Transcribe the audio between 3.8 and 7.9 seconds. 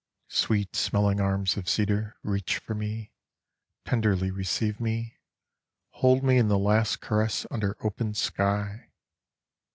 Tenderly receive me, Hold me in the Last Caress under